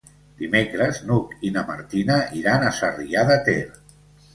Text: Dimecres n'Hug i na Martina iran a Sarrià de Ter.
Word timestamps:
Dimecres 0.37 1.01
n'Hug 1.11 1.37
i 1.49 1.53
na 1.59 1.65
Martina 1.69 2.19
iran 2.43 2.67
a 2.73 2.77
Sarrià 2.83 3.31
de 3.33 3.41
Ter. 3.51 3.61